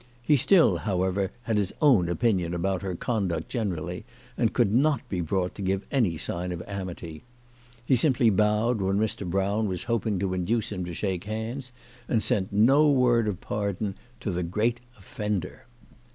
[0.23, 4.03] He still, however, had his own opinion about her conduct gene rally,
[4.35, 7.23] and could not be brought to give any sign of amity.
[7.85, 9.29] He simply bowed when Mr.
[9.29, 11.71] Brown was hoping to induce him to shake hands,
[12.09, 15.67] and sent no word of pardon to the great offender.